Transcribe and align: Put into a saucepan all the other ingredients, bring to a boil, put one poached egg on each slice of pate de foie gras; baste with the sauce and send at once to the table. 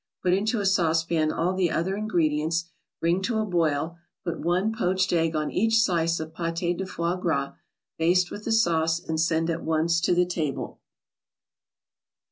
Put 0.23 0.33
into 0.33 0.59
a 0.59 0.65
saucepan 0.65 1.31
all 1.31 1.53
the 1.53 1.69
other 1.69 1.95
ingredients, 1.95 2.65
bring 2.99 3.21
to 3.21 3.37
a 3.37 3.45
boil, 3.45 3.99
put 4.23 4.39
one 4.39 4.73
poached 4.75 5.13
egg 5.13 5.35
on 5.35 5.51
each 5.51 5.77
slice 5.79 6.19
of 6.19 6.33
pate 6.33 6.75
de 6.77 6.87
foie 6.87 7.17
gras; 7.21 7.53
baste 7.99 8.31
with 8.31 8.45
the 8.45 8.51
sauce 8.51 8.99
and 8.99 9.21
send 9.21 9.51
at 9.51 9.61
once 9.61 10.01
to 10.01 10.15
the 10.15 10.25
table. 10.25 10.79